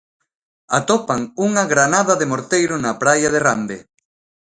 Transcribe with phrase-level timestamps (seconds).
[0.77, 3.77] Atopan unha granada de morteiro na praia de Rande.